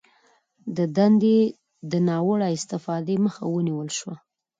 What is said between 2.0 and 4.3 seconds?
ناوړه استفادې مخه ونیول شوه